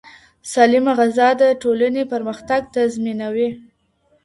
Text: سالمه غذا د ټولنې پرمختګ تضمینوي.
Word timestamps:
سالمه 0.51 0.91
غذا 0.99 1.29
د 1.41 1.43
ټولنې 1.61 2.03
پرمختګ 2.13 2.61
تضمینوي. 2.75 3.49